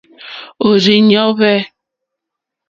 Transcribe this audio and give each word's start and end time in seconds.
Òrzìɲɔ́ 0.67 1.25
hwɛ̂. 1.37 1.59